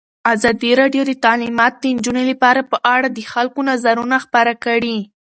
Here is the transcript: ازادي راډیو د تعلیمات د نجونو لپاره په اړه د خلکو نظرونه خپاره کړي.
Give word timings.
ازادي 0.33 0.71
راډیو 0.81 1.03
د 1.07 1.11
تعلیمات 1.25 1.73
د 1.77 1.83
نجونو 1.95 2.21
لپاره 2.31 2.61
په 2.71 2.77
اړه 2.93 3.07
د 3.11 3.19
خلکو 3.33 3.59
نظرونه 3.71 4.15
خپاره 4.25 4.53
کړي. 4.65 4.97